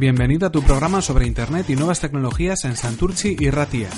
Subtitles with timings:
[0.00, 3.90] Bienvenido a tu programa sobre Internet y nuevas tecnologías en Santurci y Ratia.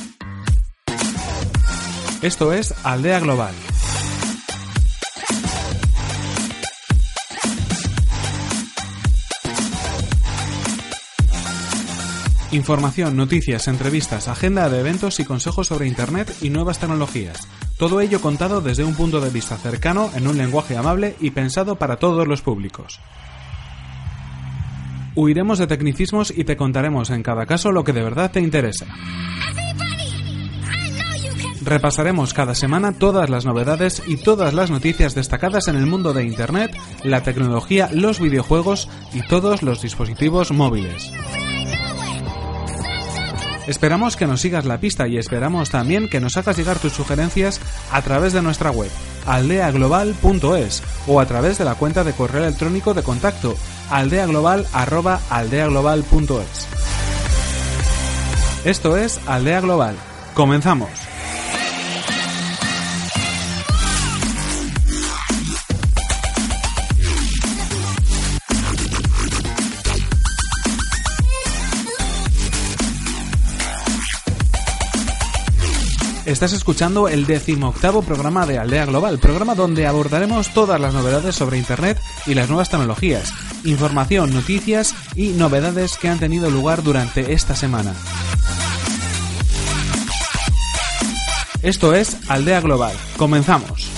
[2.23, 3.55] Esto es Aldea Global.
[12.50, 17.47] Información, noticias, entrevistas, agenda de eventos y consejos sobre Internet y nuevas tecnologías.
[17.78, 21.77] Todo ello contado desde un punto de vista cercano, en un lenguaje amable y pensado
[21.77, 22.98] para todos los públicos.
[25.15, 28.87] Huiremos de tecnicismos y te contaremos en cada caso lo que de verdad te interesa.
[31.65, 36.25] Repasaremos cada semana todas las novedades y todas las noticias destacadas en el mundo de
[36.25, 41.13] Internet, la tecnología, los videojuegos y todos los dispositivos móviles.
[43.67, 47.61] Esperamos que nos sigas la pista y esperamos también que nos hagas llegar tus sugerencias
[47.93, 48.91] a través de nuestra web
[49.27, 53.57] aldeaglobal.es o a través de la cuenta de correo electrónico de contacto
[53.91, 56.69] aldeaglobal@aldeaglobal.es.
[58.65, 59.97] Esto es Aldea Global.
[60.35, 61.12] Comenzamos.
[76.25, 81.59] Estás escuchando el decimoctavo programa de Aldea Global, programa donde abordaremos todas las novedades sobre
[81.59, 83.34] Internet y las nuevas tecnologías,
[83.65, 87.93] información, noticias y novedades que han tenido lugar durante esta semana.
[91.62, 92.94] Esto es Aldea Global.
[93.16, 93.91] Comenzamos.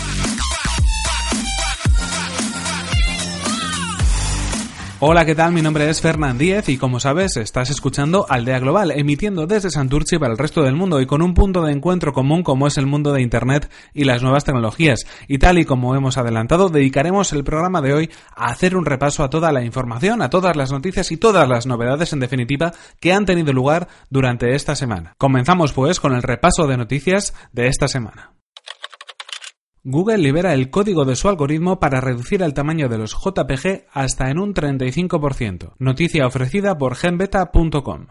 [5.06, 5.52] Hola, ¿qué tal?
[5.52, 10.16] Mi nombre es Fernán Díez y como sabes, estás escuchando Aldea Global, emitiendo desde Santurci
[10.16, 12.86] para el resto del mundo y con un punto de encuentro común como es el
[12.86, 15.00] mundo de Internet y las nuevas tecnologías.
[15.28, 19.22] Y tal y como hemos adelantado, dedicaremos el programa de hoy a hacer un repaso
[19.22, 23.12] a toda la información, a todas las noticias y todas las novedades en definitiva que
[23.12, 25.16] han tenido lugar durante esta semana.
[25.18, 28.32] Comenzamos pues con el repaso de noticias de esta semana.
[29.86, 34.30] Google libera el código de su algoritmo para reducir el tamaño de los JPG hasta
[34.30, 35.74] en un 35%.
[35.78, 38.06] Noticia ofrecida por genbeta.com.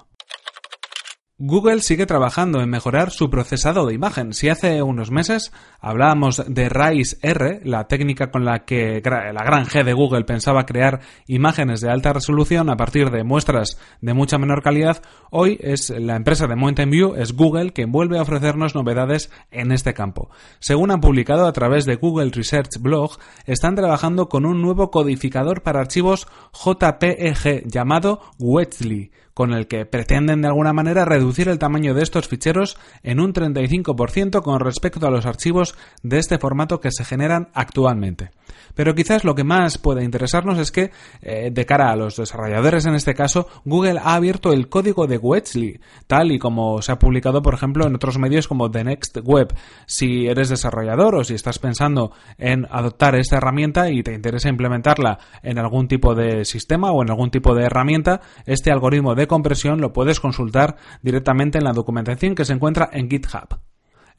[1.40, 4.34] Google sigue trabajando en mejorar su procesado de imagen.
[4.34, 5.52] Si hace unos meses
[5.82, 10.68] hablábamos de RAIS R, la técnica con la que la gran G de Google pensaba
[10.68, 15.02] crear imágenes de alta resolución a partir de muestras de mucha menor calidad,
[15.32, 19.72] hoy es la empresa de Mountain View, es Google, quien vuelve a ofrecernos novedades en
[19.72, 20.30] este campo.
[20.60, 23.18] Según han publicado a través de Google Research Blog,
[23.48, 30.42] están trabajando con un nuevo codificador para archivos JPEG llamado Wetzli con el que pretenden
[30.42, 35.12] de alguna manera reducir el tamaño de estos ficheros en un 35% con respecto a
[35.12, 38.32] los archivos de este formato que se generan actualmente.
[38.76, 42.86] Pero quizás lo que más puede interesarnos es que, eh, de cara a los desarrolladores
[42.86, 47.00] en este caso, Google ha abierto el código de Wetzli, tal y como se ha
[47.00, 49.54] publicado, por ejemplo, en otros medios como The Next Web.
[49.86, 55.20] Si eres desarrollador o si estás pensando en adoptar esta herramienta y te interesa implementarla
[55.44, 59.82] en algún tipo de sistema o en algún tipo de herramienta, este algoritmo de compresión
[59.82, 63.60] lo puedes consultar directamente en la documentación que se encuentra en GitHub.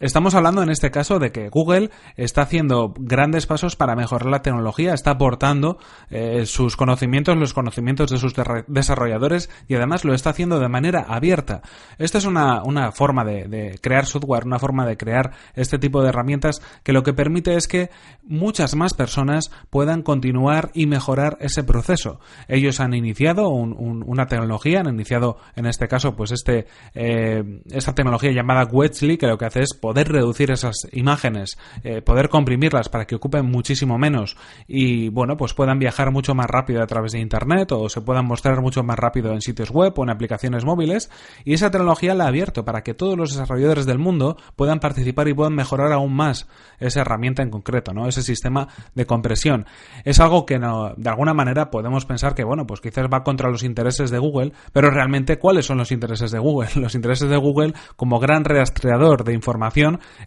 [0.04, 1.88] Estamos hablando en este caso de que Google
[2.19, 5.78] está haciendo grandes pasos para mejorar la tecnología, está aportando
[6.10, 8.34] eh, sus conocimientos, los conocimientos de sus
[8.66, 11.62] desarrolladores y además lo está haciendo de manera abierta.
[11.97, 12.60] Esta es una,
[12.93, 17.14] forma de, crear software, una forma de crear este tipo de herramientas que lo que
[17.14, 17.88] permite es que
[18.25, 22.20] muchas más personas puedan continuar y mejorar ese proceso.
[22.46, 28.32] Ellos han iniciado una tecnología, han iniciado en este caso pues este, eh, esta tecnología
[28.32, 32.88] llamada Wetzli que lo que hace es poder poder reducir esas imágenes, eh, poder comprimirlas
[32.88, 34.37] para que ocupen muchísimo menos
[34.67, 38.26] y bueno, pues puedan viajar mucho más rápido a través de internet o se puedan
[38.26, 41.11] mostrar mucho más rápido en sitios web o en aplicaciones móviles
[41.44, 45.29] y esa tecnología la ha abierto para que todos los desarrolladores del mundo puedan participar
[45.29, 46.49] y puedan mejorar aún más
[46.81, 48.08] esa herramienta en concreto, ¿no?
[48.08, 49.64] Ese sistema de compresión.
[50.02, 53.49] Es algo que no, de alguna manera podemos pensar que bueno, pues quizás va contra
[53.49, 56.69] los intereses de Google, pero realmente ¿cuáles son los intereses de Google?
[56.85, 59.74] Los intereses de Google como gran rastreador de información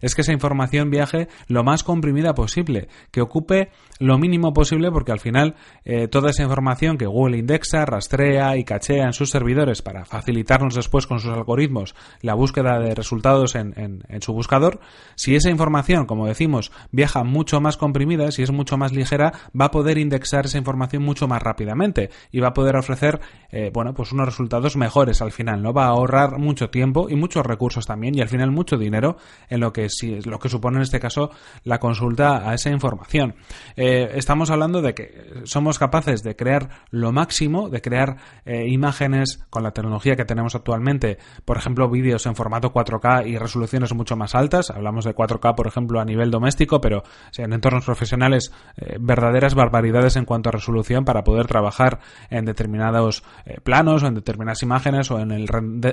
[0.00, 5.12] es que esa información viaje lo más comprimida posible, que ocupe lo mínimo posible porque
[5.12, 9.82] al final eh, toda esa información que Google indexa, rastrea y cachea en sus servidores
[9.82, 14.80] para facilitarnos después con sus algoritmos la búsqueda de resultados en, su buscador,
[15.14, 19.66] si esa información, como decimos, viaja mucho más comprimida, si es mucho más ligera, va
[19.66, 23.20] a poder indexar esa información mucho más rápidamente y va a poder ofrecer,
[23.50, 25.72] eh, bueno, pues unos resultados mejores al final, ¿no?
[25.72, 29.16] Va a ahorrar mucho tiempo y muchos recursos también y al final mucho dinero
[29.48, 31.30] en lo que sí, lo que supone en este caso
[31.64, 33.34] la consulta a esa información.
[33.76, 39.44] Eh, estamos hablando de que somos capaces de crear lo máximo, de crear eh, imágenes
[39.50, 44.16] con la tecnología que tenemos actualmente, por ejemplo, vídeos en formato 4K y resoluciones mucho
[44.16, 44.70] más altas.
[44.70, 47.02] Hablamos de 4K, por ejemplo, a nivel doméstico, pero
[47.36, 48.52] en entornos profesionales,
[49.00, 52.00] verdaderas barbaridades en cuanto a resolución para poder trabajar
[52.30, 55.48] en determinados eh, planos o en determinadas imágenes o en el,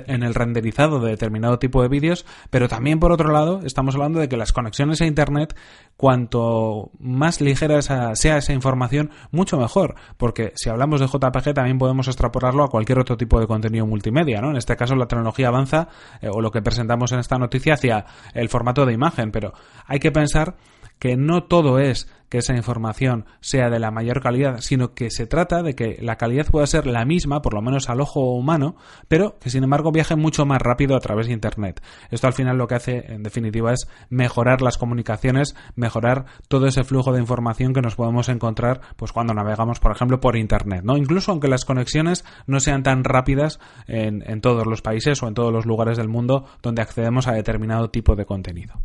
[0.06, 4.20] en el renderizado de determinado tipo de vídeos, pero también por otro lado estamos hablando
[4.20, 5.56] de que las conexiones a Internet,
[5.96, 12.08] cuanto más ligera sea esa información, mucho mejor, porque si hablamos de JPG también podemos
[12.08, 14.50] extrapolarlo a cualquier otro tipo de contenido multimedia, ¿no?
[14.50, 15.88] En este caso la tecnología avanza
[16.20, 18.04] eh, o lo que presentamos en esta noticia hacia
[18.34, 19.52] el formato de imagen, pero
[19.86, 20.56] hay que pensar
[20.98, 25.26] que no todo es que esa información sea de la mayor calidad, sino que se
[25.26, 28.76] trata de que la calidad pueda ser la misma, por lo menos al ojo humano,
[29.08, 31.82] pero que sin embargo viaje mucho más rápido a través de Internet.
[32.10, 36.84] Esto al final lo que hace, en definitiva, es mejorar las comunicaciones, mejorar todo ese
[36.84, 40.96] flujo de información que nos podemos encontrar pues cuando navegamos, por ejemplo, por Internet, ¿no?
[40.96, 45.34] Incluso aunque las conexiones no sean tan rápidas en, en todos los países o en
[45.34, 48.80] todos los lugares del mundo donde accedemos a determinado tipo de contenido.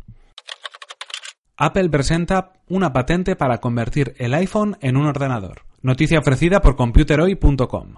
[1.64, 5.62] Apple presenta una patente para convertir el iPhone en un ordenador.
[5.84, 7.98] Noticia ofrecida por computerhoy.com.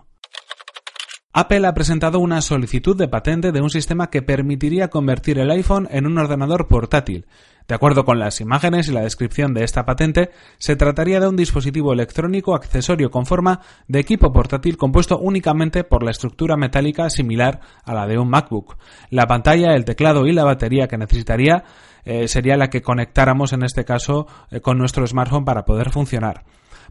[1.32, 5.88] Apple ha presentado una solicitud de patente de un sistema que permitiría convertir el iPhone
[5.92, 7.26] en un ordenador portátil.
[7.66, 11.38] De acuerdo con las imágenes y la descripción de esta patente, se trataría de un
[11.38, 17.62] dispositivo electrónico accesorio con forma de equipo portátil compuesto únicamente por la estructura metálica similar
[17.86, 18.76] a la de un MacBook.
[19.10, 21.64] La pantalla, el teclado y la batería que necesitaría
[22.06, 26.44] eh, sería la que conectáramos en este caso eh, con nuestro smartphone para poder funcionar.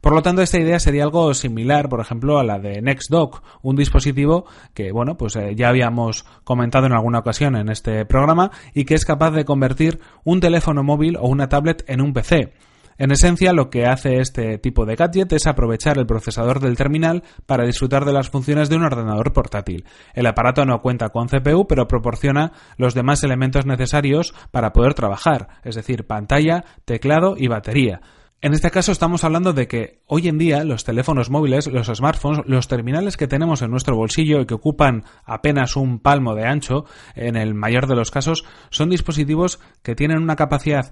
[0.03, 3.77] Por lo tanto, esta idea sería algo similar, por ejemplo, a la de NextDock, un
[3.77, 8.85] dispositivo que, bueno, pues eh, ya habíamos comentado en alguna ocasión en este programa y
[8.85, 12.53] que es capaz de convertir un teléfono móvil o una tablet en un PC.
[12.99, 17.23] En esencia, lo que hace este tipo de gadget es aprovechar el procesador del terminal
[17.47, 19.85] para disfrutar de las funciones de un ordenador portátil.
[20.15, 25.49] El aparato no cuenta con CPU, pero proporciona los demás elementos necesarios para poder trabajar,
[25.65, 28.01] es decir, pantalla, teclado y batería.
[28.45, 32.43] En este caso estamos hablando de que hoy en día los teléfonos móviles, los smartphones,
[32.47, 36.85] los terminales que tenemos en nuestro bolsillo y que ocupan apenas un palmo de ancho,
[37.15, 40.91] en el mayor de los casos, son dispositivos que tienen una capacidad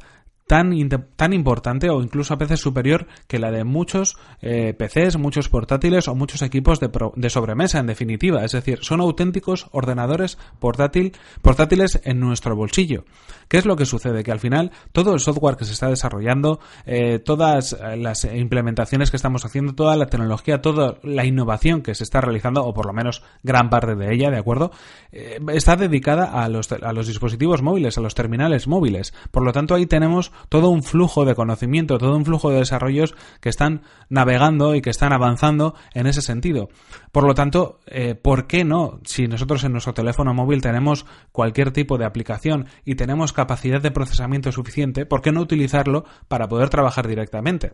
[0.50, 0.74] tan,
[1.14, 6.08] tan importante o incluso a veces superior que la de muchos eh, PCs, muchos portátiles
[6.08, 8.44] o muchos equipos de, de, sobremesa, en definitiva.
[8.44, 13.04] Es decir, son auténticos ordenadores portátil, portátiles en nuestro bolsillo.
[13.46, 14.24] ¿Qué es lo que sucede?
[14.24, 19.16] Que al final todo el software que se está desarrollando, eh, todas las implementaciones que
[19.16, 22.92] estamos haciendo, toda la tecnología, toda la innovación que se está realizando, o por lo
[22.92, 24.72] menos gran parte de ella, ¿de acuerdo?
[25.12, 29.14] Eh, está dedicada a los, a los dispositivos móviles, a los terminales móviles.
[29.30, 33.14] Por lo tanto, ahí tenemos todo un flujo de conocimiento, todo un flujo de desarrollos
[33.40, 36.68] que están navegando y que están avanzando en ese sentido.
[37.12, 39.00] Por lo tanto, eh, ¿por qué no?
[39.04, 43.90] Si nosotros en nuestro teléfono móvil tenemos cualquier tipo de aplicación y tenemos capacidad de
[43.90, 47.72] procesamiento suficiente, ¿por qué no utilizarlo para poder trabajar directamente?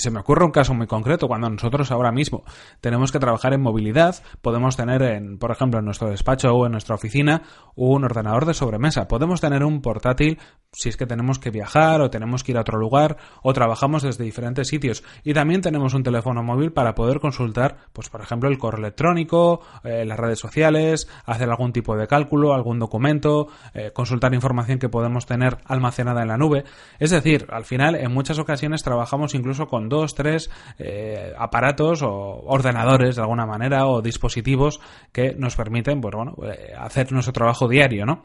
[0.00, 2.42] Se me ocurre un caso muy concreto, cuando nosotros ahora mismo
[2.80, 6.72] tenemos que trabajar en movilidad, podemos tener, en, por ejemplo, en nuestro despacho o en
[6.72, 7.42] nuestra oficina,
[7.74, 9.08] un ordenador de sobremesa.
[9.08, 10.38] Podemos tener un portátil
[10.72, 14.02] si es que tenemos que viajar o tenemos que ir a otro lugar o trabajamos
[14.02, 15.02] desde diferentes sitios.
[15.22, 19.60] Y también tenemos un teléfono móvil para poder consultar, pues por ejemplo, el correo electrónico,
[19.84, 24.88] eh, las redes sociales, hacer algún tipo de cálculo, algún documento, eh, consultar información que
[24.88, 26.64] podemos tener almacenada en la nube.
[26.98, 32.08] Es decir, al final, en muchas ocasiones trabajamos incluso con dos, tres eh, aparatos o
[32.46, 34.80] ordenadores de alguna manera o dispositivos
[35.12, 38.24] que nos permiten, pues bueno, eh, hacer nuestro trabajo diario, ¿no?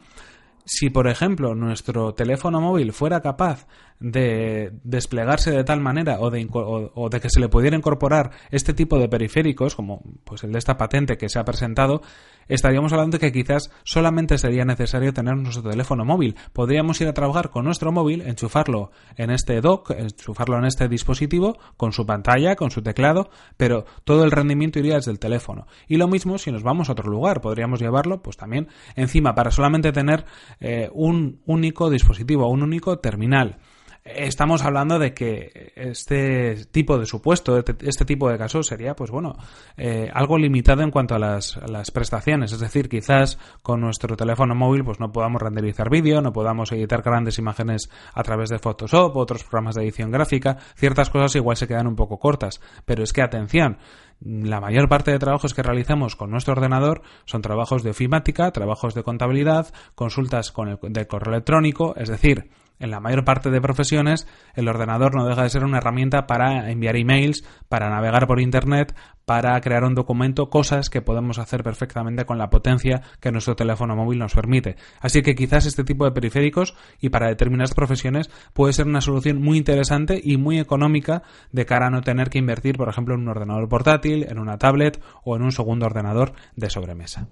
[0.65, 3.67] si, por ejemplo, nuestro teléfono móvil fuera capaz
[3.99, 8.73] de desplegarse de tal manera o de, o, de, que se le pudiera incorporar este
[8.73, 12.01] tipo de periféricos, como pues el de esta patente que se ha presentado,
[12.47, 16.35] estaríamos hablando de que quizás solamente sería necesario tener nuestro teléfono móvil.
[16.53, 21.57] Podríamos ir a trabajar con nuestro móvil, enchufarlo en este dock, enchufarlo en este dispositivo,
[21.77, 25.67] con su pantalla, con su teclado, pero todo el rendimiento iría desde el teléfono.
[25.87, 29.51] Y lo mismo si nos vamos a otro lugar, podríamos llevarlo pues también encima para
[29.51, 30.25] solamente tener
[30.59, 33.59] eh, un único dispositivo, un único terminal
[34.05, 39.09] estamos hablando de que este tipo de supuesto, este, este tipo de casos sería, pues
[39.09, 39.35] bueno,
[39.77, 42.51] eh, algo limitado en cuanto a las, las, prestaciones.
[42.51, 47.01] Es decir, quizás con nuestro teléfono móvil pues no podamos renderizar vídeo, no podamos editar
[47.01, 50.57] grandes imágenes a través de Photoshop, otros programas de edición gráfica.
[50.75, 52.61] Ciertas cosas igual se quedan un poco cortas.
[52.85, 53.79] Pero es que atención,
[54.21, 58.93] la mayor parte de trabajos que realizamos con nuestro ordenador son trabajos de ofimática, trabajos
[58.93, 63.61] de contabilidad, consultas con el, de correo electrónico, es decir, en la mayor parte de
[63.61, 68.39] profesiones, el ordenador no deja de ser una herramienta para enviar emails, para navegar por
[68.39, 73.55] Internet, para crear un documento, cosas que podemos hacer perfectamente con la potencia que nuestro
[73.55, 74.75] teléfono móvil nos permite.
[74.99, 79.41] Así que quizás este tipo de periféricos y para determinadas profesiones puede ser una solución
[79.41, 83.21] muy interesante y muy económica de cara a no tener que invertir, por ejemplo, en
[83.21, 87.27] un ordenador portátil, en una tablet o en un segundo ordenador de sobremesa.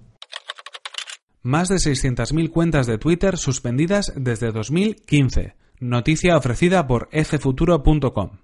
[1.46, 5.54] Más de 600.000 cuentas de Twitter suspendidas desde 2015.
[5.78, 8.43] Noticia ofrecida por ffuturo.com.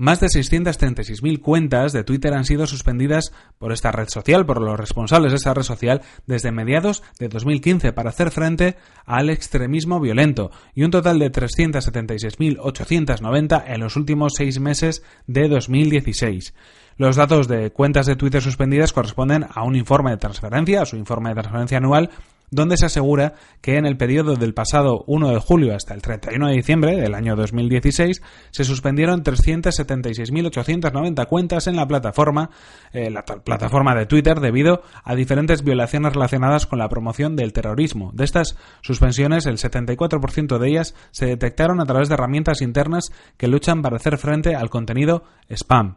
[0.00, 4.80] Más de 636.000 cuentas de Twitter han sido suspendidas por esta red social, por los
[4.80, 10.52] responsables de esta red social, desde mediados de 2015 para hacer frente al extremismo violento
[10.74, 16.54] y un total de 376.890 en los últimos seis meses de 2016.
[16.96, 20.96] Los datos de cuentas de Twitter suspendidas corresponden a un informe de transferencia, a su
[20.96, 22.08] informe de transferencia anual,
[22.50, 26.48] donde se asegura que en el periodo del pasado 1 de julio hasta el 31
[26.48, 32.50] de diciembre del año 2016 se suspendieron 376.890 cuentas en la plataforma,
[32.92, 38.10] eh, la plataforma de Twitter debido a diferentes violaciones relacionadas con la promoción del terrorismo.
[38.14, 43.48] De estas suspensiones, el 74% de ellas se detectaron a través de herramientas internas que
[43.48, 45.96] luchan para hacer frente al contenido spam.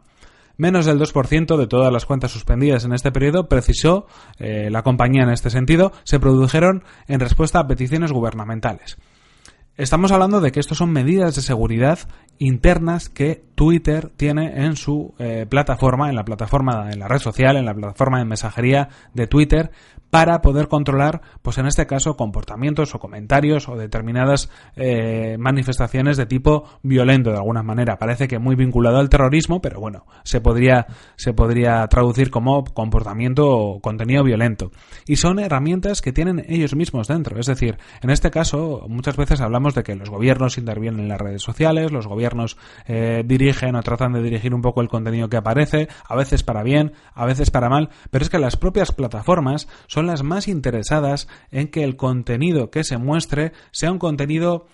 [0.56, 4.06] Menos del 2% de todas las cuentas suspendidas en este periodo, precisó
[4.38, 8.96] eh, la compañía en este sentido, se produjeron en respuesta a peticiones gubernamentales.
[9.76, 11.98] Estamos hablando de que estos son medidas de seguridad
[12.38, 17.56] internas que Twitter tiene en su eh, plataforma, en la plataforma, en la red social,
[17.56, 19.72] en la plataforma de mensajería de Twitter,
[20.10, 26.26] para poder controlar, pues en este caso, comportamientos o comentarios o determinadas eh, manifestaciones de
[26.26, 27.98] tipo violento de alguna manera.
[27.98, 33.48] Parece que muy vinculado al terrorismo, pero bueno, se podría, se podría traducir como comportamiento
[33.48, 34.70] o contenido violento.
[35.04, 37.40] Y son herramientas que tienen ellos mismos dentro.
[37.40, 39.40] Es decir, en este caso, muchas veces
[39.72, 44.12] de que los gobiernos intervienen en las redes sociales, los gobiernos eh, dirigen o tratan
[44.12, 47.70] de dirigir un poco el contenido que aparece, a veces para bien, a veces para
[47.70, 52.70] mal, pero es que las propias plataformas son las más interesadas en que el contenido
[52.70, 54.66] que se muestre sea un contenido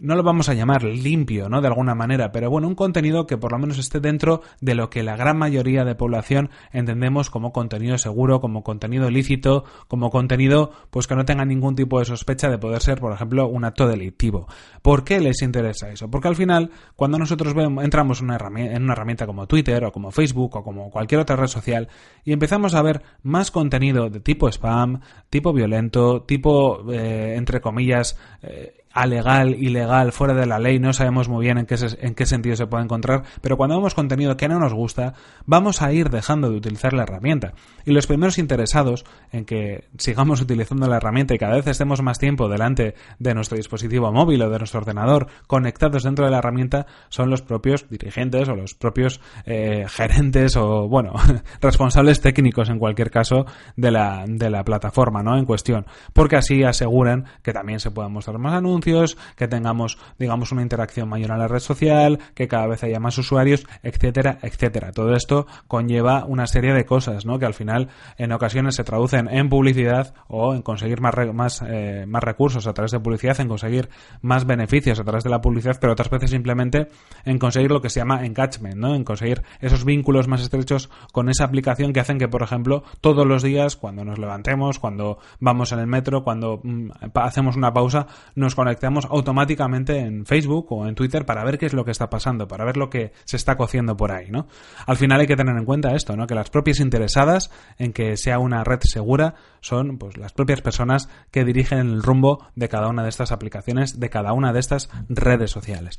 [0.00, 1.60] no lo vamos a llamar limpio, ¿no?
[1.60, 4.88] De alguna manera, pero bueno, un contenido que por lo menos esté dentro de lo
[4.88, 10.72] que la gran mayoría de población entendemos como contenido seguro, como contenido lícito, como contenido
[10.90, 13.86] pues que no tenga ningún tipo de sospecha de poder ser, por ejemplo, un acto
[13.86, 14.46] delictivo.
[14.80, 16.10] ¿Por qué les interesa eso?
[16.10, 19.84] Porque al final, cuando nosotros vemos, entramos en una, herramienta, en una herramienta como Twitter
[19.84, 21.88] o como Facebook o como cualquier otra red social
[22.24, 28.18] y empezamos a ver más contenido de tipo spam, tipo violento, tipo, eh, entre comillas,
[28.42, 32.26] eh, alegal, ilegal, fuera de la ley, no sabemos muy bien en qué, en qué
[32.26, 35.14] sentido se puede encontrar, pero cuando vemos contenido que no nos gusta,
[35.46, 37.52] vamos a ir dejando de utilizar la herramienta.
[37.84, 42.18] Y los primeros interesados en que sigamos utilizando la herramienta y cada vez estemos más
[42.18, 46.86] tiempo delante de nuestro dispositivo móvil o de nuestro ordenador conectados dentro de la herramienta
[47.08, 51.12] son los propios dirigentes o los propios eh, gerentes o, bueno,
[51.60, 55.38] responsables técnicos en cualquier caso de la, de la plataforma, ¿no?
[55.38, 55.86] En cuestión.
[56.12, 58.79] Porque así aseguran que también se puedan mostrar más anuncios
[59.36, 63.18] que tengamos, digamos, una interacción mayor en la red social, que cada vez haya más
[63.18, 64.92] usuarios, etcétera, etcétera.
[64.92, 67.38] Todo esto conlleva una serie de cosas, ¿no?
[67.38, 72.04] Que al final, en ocasiones, se traducen en publicidad o en conseguir más, más, eh,
[72.06, 73.88] más recursos a través de publicidad, en conseguir
[74.22, 76.88] más beneficios a través de la publicidad, pero otras veces simplemente
[77.24, 78.94] en conseguir lo que se llama engagement, ¿no?
[78.94, 83.26] En conseguir esos vínculos más estrechos con esa aplicación que hacen que, por ejemplo, todos
[83.26, 88.06] los días, cuando nos levantemos, cuando vamos en el metro, cuando mm, hacemos una pausa,
[88.34, 91.90] nos conectemos conectamos automáticamente en Facebook o en Twitter para ver qué es lo que
[91.90, 94.46] está pasando, para ver lo que se está cociendo por ahí, ¿no?
[94.86, 96.28] Al final hay que tener en cuenta esto, ¿no?
[96.28, 101.08] Que las propias interesadas en que sea una red segura son pues las propias personas
[101.32, 104.88] que dirigen el rumbo de cada una de estas aplicaciones, de cada una de estas
[105.08, 105.98] redes sociales.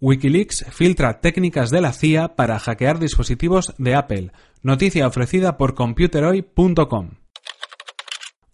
[0.00, 4.30] Wikileaks filtra técnicas de la CIA para hackear dispositivos de Apple.
[4.62, 7.23] Noticia ofrecida por computeroy.com.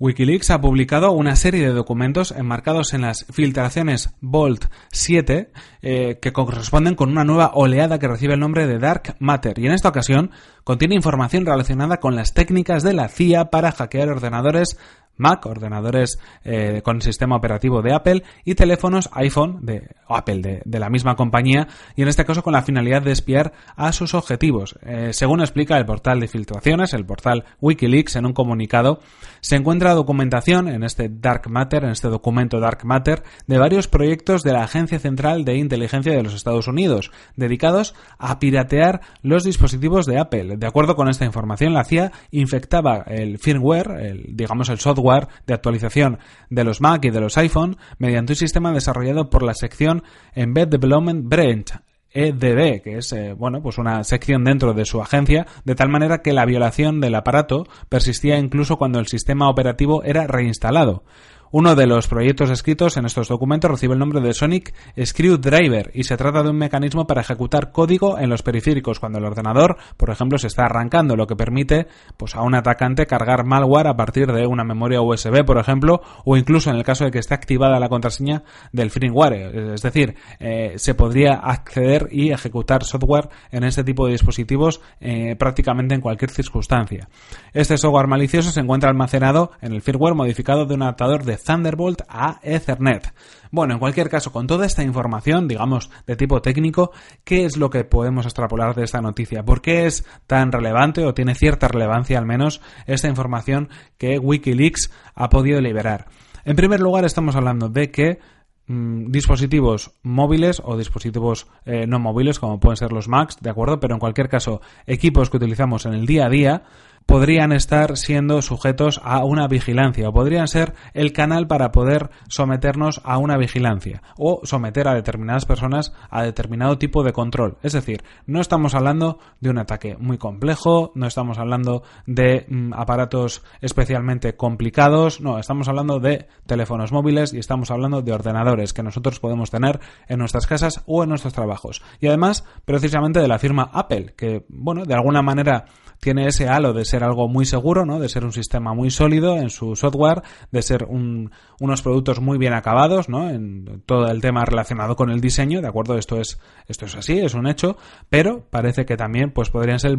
[0.00, 5.52] Wikileaks ha publicado una serie de documentos enmarcados en las filtraciones Vault 7
[5.83, 9.66] eh, que corresponden con una nueva oleada que recibe el nombre de Dark Matter y
[9.66, 10.30] en esta ocasión
[10.64, 14.78] contiene información relacionada con las técnicas de la CIA para hackear ordenadores
[15.20, 20.88] Mac, ordenadores eh, con sistema operativo de Apple y teléfonos iPhone de Apple, de, la
[20.88, 24.78] misma compañía, y en este caso con la finalidad de espiar a sus objetivos.
[24.82, 29.00] Eh, según explica el portal de filtraciones, el portal Wikileaks, en un comunicado,
[29.40, 34.42] se encuentra documentación en este Dark Matter, en este documento Dark Matter, de varios proyectos
[34.42, 40.06] de la Agencia Central de Inteligencia de los Estados Unidos, dedicados a piratear los dispositivos
[40.06, 40.56] de Apple.
[40.56, 45.09] De acuerdo con esta información, la CIA infectaba el firmware, el, digamos el software,
[45.46, 49.54] de actualización de los Mac y de los iPhone mediante un sistema desarrollado por la
[49.54, 50.02] sección
[50.34, 51.72] Embed Development Branch,
[52.12, 56.22] EDB, que es eh, bueno, pues una sección dentro de su agencia, de tal manera
[56.22, 61.04] que la violación del aparato persistía incluso cuando el sistema operativo era reinstalado.
[61.52, 64.73] Uno de los proyectos escritos en estos documentos recibe el nombre de Sonic
[65.04, 69.25] Screwdriver y se trata de un mecanismo para ejecutar código en los periféricos cuando el
[69.25, 73.88] ordenador, por ejemplo, se está arrancando, lo que permite pues, a un atacante cargar malware
[73.88, 77.19] a partir de una memoria USB, por ejemplo, o incluso en el caso de que
[77.19, 79.73] esté activada la contraseña del firmware.
[79.75, 85.35] Es decir, eh, se podría acceder y ejecutar software en este tipo de dispositivos eh,
[85.35, 87.09] prácticamente en cualquier circunstancia.
[87.52, 92.02] Este software malicioso se encuentra almacenado en el firmware modificado de un adaptador de Thunderbolt
[92.09, 93.12] a Ethernet.
[93.50, 96.92] Bueno, en cualquier caso, con toda esta información, digamos, de tipo técnico,
[97.25, 99.44] ¿qué es lo que podemos extrapolar de esta noticia?
[99.44, 103.68] ¿Por qué es tan relevante o tiene cierta relevancia al menos esta información
[103.99, 106.06] que Wikileaks ha podido liberar?
[106.44, 108.18] En primer lugar, estamos hablando de que
[108.66, 113.80] mm, dispositivos móviles o dispositivos eh, no móviles como pueden ser los Macs, ¿de acuerdo?
[113.80, 116.62] Pero en cualquier caso, equipos que utilizamos en el día a día,
[117.07, 123.00] podrían estar siendo sujetos a una vigilancia o podrían ser el canal para poder someternos
[123.04, 127.59] a una vigilancia o someter a determinadas personas a determinado tipo de control.
[127.62, 132.75] Es decir, no estamos hablando de un ataque muy complejo, no estamos hablando de mm,
[132.75, 138.83] aparatos especialmente complicados, no, estamos hablando de teléfonos móviles y estamos hablando de ordenadores que
[138.83, 141.82] nosotros podemos tener en nuestras casas o en nuestros trabajos.
[142.00, 145.67] Y además, precisamente de la firma Apple, que, bueno, de alguna manera
[146.00, 148.00] tiene ese halo de ser algo muy seguro, ¿no?
[148.00, 152.54] De ser un sistema muy sólido en su software, de ser unos productos muy bien
[152.54, 153.28] acabados, ¿no?
[153.28, 155.97] En todo el tema relacionado con el diseño, ¿de acuerdo?
[155.99, 157.76] Esto es, esto es así, es un hecho,
[158.08, 159.99] pero parece que también, pues podrían ser,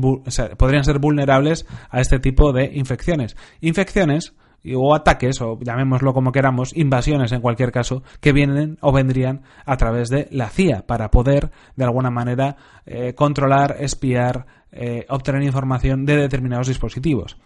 [0.57, 3.37] podrían ser vulnerables a este tipo de infecciones.
[3.61, 4.33] Infecciones
[4.75, 9.77] o ataques, o llamémoslo como queramos, invasiones en cualquier caso, que vienen o vendrían a
[9.77, 16.05] través de la CIA para poder, de alguna manera, eh, controlar, espiar, eh, obtener información
[16.05, 17.37] de determinados dispositivos.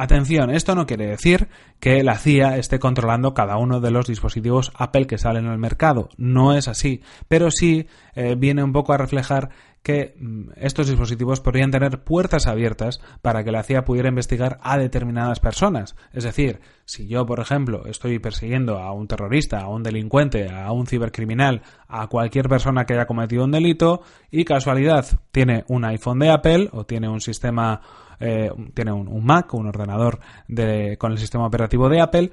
[0.00, 4.72] Atención, esto no quiere decir que la CIA esté controlando cada uno de los dispositivos
[4.74, 6.08] Apple que salen al mercado.
[6.16, 7.02] No es así.
[7.28, 9.50] Pero sí eh, viene un poco a reflejar
[9.82, 14.78] que mm, estos dispositivos podrían tener puertas abiertas para que la CIA pudiera investigar a
[14.78, 15.96] determinadas personas.
[16.12, 20.70] Es decir, si yo, por ejemplo, estoy persiguiendo a un terrorista, a un delincuente, a
[20.72, 26.18] un cibercriminal, a cualquier persona que haya cometido un delito y casualidad tiene un iPhone
[26.18, 27.80] de Apple o tiene un sistema,
[28.18, 32.32] eh, tiene un, Mac, un ordenador de, con el sistema operativo de Apple,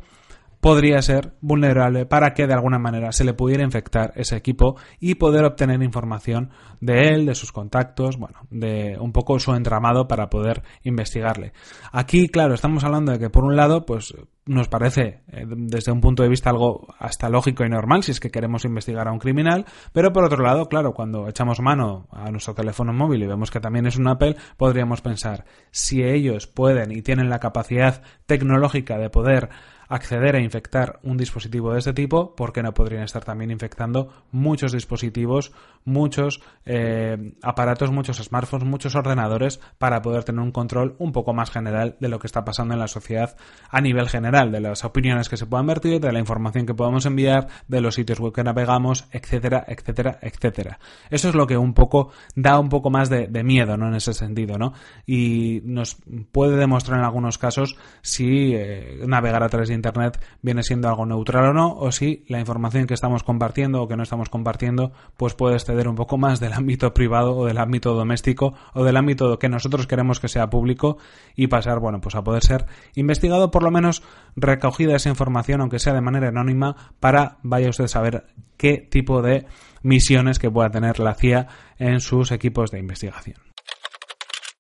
[0.67, 5.15] podría ser vulnerable para que de alguna manera se le pudiera infectar ese equipo y
[5.15, 6.49] poder obtener información
[6.82, 11.53] de él, de sus contactos, bueno, de un poco su entramado para poder investigarle.
[11.93, 14.13] Aquí, claro, estamos hablando de que por un lado, pues
[14.45, 18.19] nos parece eh, desde un punto de vista algo hasta lógico y normal si es
[18.19, 22.30] que queremos investigar a un criminal, pero por otro lado, claro, cuando echamos mano a
[22.30, 26.91] nuestro teléfono móvil y vemos que también es un Apple, podríamos pensar, si ellos pueden
[26.91, 29.49] y tienen la capacidad tecnológica de poder
[29.88, 34.71] acceder a infectar un dispositivo de este tipo, porque no podrían estar también infectando muchos
[34.71, 35.52] dispositivos,
[35.86, 41.50] muchos eh, aparatos, muchos smartphones, muchos ordenadores para poder tener un control un poco más
[41.50, 43.38] general de lo que está pasando en la sociedad
[43.69, 47.06] a nivel general, de las opiniones que se puedan vertir, de la información que podemos
[47.06, 50.80] enviar, de los sitios web que navegamos, etcétera, etcétera, etcétera.
[51.10, 53.88] Eso es lo que un poco da un poco más de, miedo, ¿no?
[53.88, 54.73] En ese sentido, ¿no?
[55.06, 55.97] Y nos
[56.32, 61.05] puede demostrar en algunos casos si eh, navegar a través de Internet viene siendo algo
[61.05, 64.91] neutral o no, o si la información que estamos compartiendo o que no estamos compartiendo,
[65.15, 68.97] pues puede exceder un poco más del ámbito privado o del ámbito doméstico o del
[68.97, 70.97] ámbito que nosotros queremos que sea público
[71.35, 74.03] y pasar, bueno, pues a poder ser investigado, por lo menos
[74.35, 78.25] recogida esa información, aunque sea de manera anónima, para, vaya usted a saber
[78.57, 79.45] qué tipo de
[79.83, 83.46] misiones que pueda tener la CIA en sus equipos de investigación.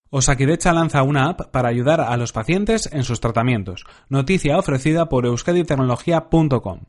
[0.09, 3.83] Osakidecha lanza una app para ayudar a los pacientes en sus tratamientos.
[4.07, 6.79] Noticia ofrecida por euskaditecnología.com.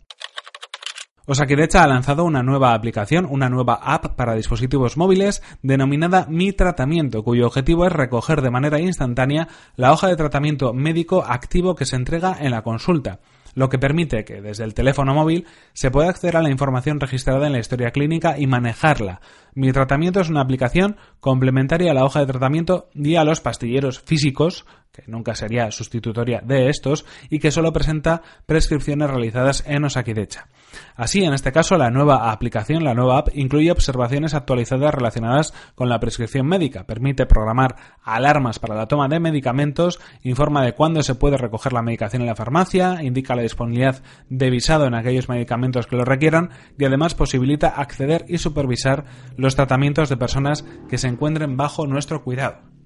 [1.27, 7.23] Osakidecha ha lanzado una nueva aplicación, una nueva app para dispositivos móviles denominada Mi Tratamiento,
[7.25, 11.97] cuyo objetivo es recoger de manera instantánea la hoja de tratamiento médico activo que se
[11.97, 13.19] entrega en la consulta
[13.55, 17.47] lo que permite que desde el teléfono móvil se pueda acceder a la información registrada
[17.47, 19.21] en la historia clínica y manejarla.
[19.55, 24.01] Mi tratamiento es una aplicación complementaria a la hoja de tratamiento y a los pastilleros
[24.01, 30.49] físicos, que nunca sería sustitutoria de estos, y que solo presenta prescripciones realizadas en Osakidecha.
[30.97, 35.89] Así, en este caso, la nueva aplicación, la nueva app, incluye observaciones actualizadas relacionadas con
[35.89, 41.15] la prescripción médica, permite programar alarmas para la toma de medicamentos, informa de cuándo se
[41.15, 45.87] puede recoger la medicación en la farmacia, indica la disponibilidad de visado en aquellos medicamentos
[45.87, 49.05] que lo requieran y además posibilita acceder y supervisar
[49.37, 52.78] los tratamientos de personas que se encuentren bajo nuestro cuidado.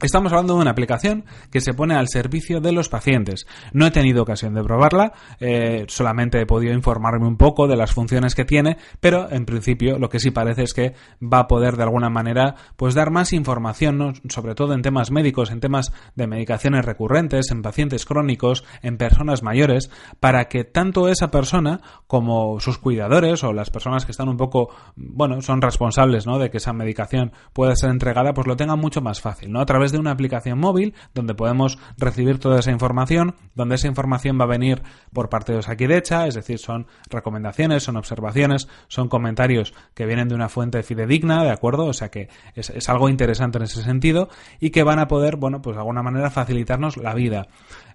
[0.00, 3.46] Estamos hablando de una aplicación que se pone al servicio de los pacientes.
[3.72, 7.92] No he tenido ocasión de probarla, eh, solamente he podido informarme un poco de las
[7.92, 11.76] funciones que tiene, pero en principio lo que sí parece es que va a poder
[11.76, 16.28] de alguna manera pues dar más información, sobre todo en temas médicos, en temas de
[16.28, 22.78] medicaciones recurrentes, en pacientes crónicos, en personas mayores, para que tanto esa persona como sus
[22.78, 26.38] cuidadores o las personas que están un poco, bueno, son responsables, ¿no?
[26.38, 29.60] de que esa medicación pueda ser entregada, pues lo tengan mucho más fácil, ¿no?
[29.60, 34.38] A través de una aplicación móvil donde podemos recibir toda esa información, donde esa información
[34.38, 39.74] va a venir por parte de Osakidecha, es decir, son recomendaciones, son observaciones, son comentarios
[39.94, 41.86] que vienen de una fuente fidedigna, ¿de acuerdo?
[41.86, 44.28] O sea que es, es algo interesante en ese sentido
[44.60, 47.48] y que van a poder, bueno, pues de alguna manera facilitarnos la vida.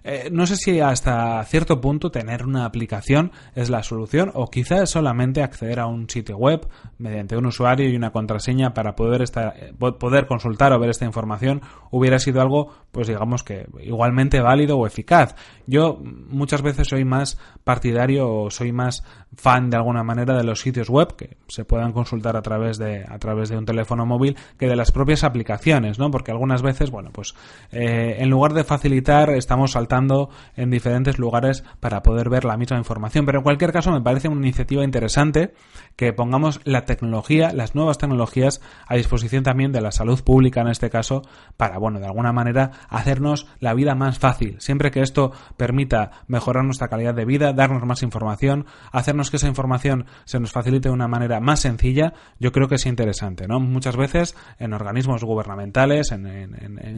[0.06, 4.90] Eh, no sé si hasta cierto punto tener una aplicación es la solución o quizás
[4.90, 9.54] solamente acceder a un sitio web mediante un usuario y una contraseña para poder, estar,
[9.56, 14.78] eh, poder consultar o ver esta información hubiera sido algo, pues digamos que igualmente válido
[14.78, 15.34] o eficaz.
[15.66, 19.04] Yo muchas veces soy más partidario o soy más
[19.36, 23.04] fan de alguna manera de los sitios web que se puedan consultar a través de
[23.08, 26.10] a través de un teléfono móvil que de las propias aplicaciones, ¿no?
[26.10, 27.34] Porque algunas veces, bueno, pues
[27.72, 32.78] eh, en lugar de facilitar estamos saltando en diferentes lugares para poder ver la misma
[32.78, 33.26] información.
[33.26, 35.54] Pero en cualquier caso me parece una iniciativa interesante
[35.96, 40.68] que pongamos la tecnología, las nuevas tecnologías a disposición también de la salud pública en
[40.68, 41.22] este caso
[41.56, 44.56] para, bueno, de alguna manera hacernos la vida más fácil.
[44.60, 49.48] Siempre que esto permita mejorar nuestra calidad de vida, darnos más información, hacernos que esa
[49.48, 53.60] información se nos facilite de una manera más sencilla, yo creo que es interesante, ¿no?
[53.60, 56.24] Muchas veces en organismos gubernamentales, en,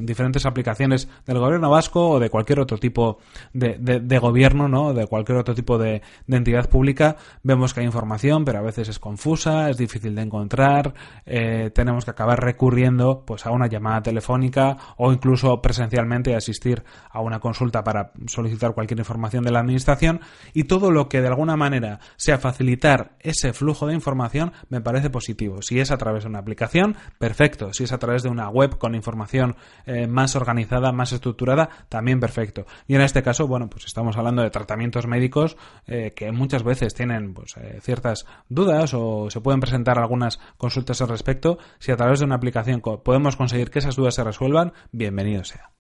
[0.07, 3.19] diferentes aplicaciones del gobierno vasco o de cualquier otro tipo
[3.53, 4.95] de, gobierno, ¿no?
[4.95, 8.99] De cualquier otro tipo de, entidad pública, vemos que hay información, pero a veces es
[8.99, 14.77] confusa, es difícil de encontrar, eh, tenemos que acabar recurriendo pues a una llamada telefónica
[14.97, 20.21] o incluso presencialmente asistir a una consulta para solicitar cualquier información de la administración
[20.53, 25.11] y todo lo que de alguna manera sea facilitar ese flujo de información me parece
[25.11, 25.63] positivo.
[25.63, 27.73] Si es a través de una aplicación, perfecto.
[27.73, 32.21] Si es a través de una web con información eh, más organizada, más estructurada, también
[32.21, 32.67] perfecto.
[32.87, 36.95] Y en este caso, bueno, pues estamos hablando de tratamientos médicos eh, que muchas veces
[36.95, 41.59] tienen pues, eh, ciertas dudas o se pueden presentar algunas consultas al respecto.
[41.79, 45.71] Si a través de una aplicación podemos conseguir que esas dudas se resuelvan, bienvenido sea.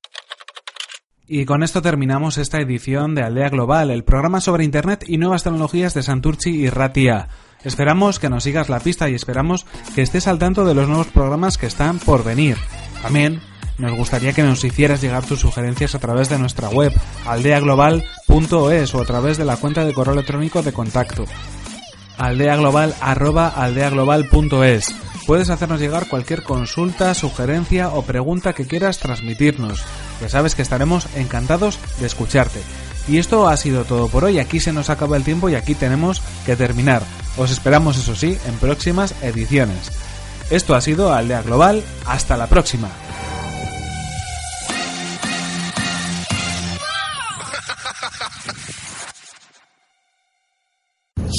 [1.28, 5.42] Y con esto terminamos esta edición de Aldea Global, el programa sobre Internet y nuevas
[5.42, 7.26] tecnologías de Santurchi y Ratia.
[7.64, 11.08] Esperamos que nos sigas la pista y esperamos que estés al tanto de los nuevos
[11.08, 12.56] programas que están por venir.
[13.02, 13.40] También
[13.76, 16.92] nos gustaría que nos hicieras llegar tus sugerencias a través de nuestra web
[17.26, 21.24] aldeaglobal.es o a través de la cuenta de correo electrónico de contacto
[22.18, 25.05] aldeaglobal@aldeaglobal.es.
[25.26, 29.84] Puedes hacernos llegar cualquier consulta, sugerencia o pregunta que quieras transmitirnos.
[30.20, 32.60] Ya sabes que estaremos encantados de escucharte.
[33.08, 34.38] Y esto ha sido todo por hoy.
[34.38, 37.02] Aquí se nos acaba el tiempo y aquí tenemos que terminar.
[37.36, 39.90] Os esperamos, eso sí, en próximas ediciones.
[40.50, 41.82] Esto ha sido Aldea Global.
[42.06, 42.88] Hasta la próxima.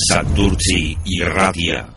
[0.09, 1.96] Santurci y Radia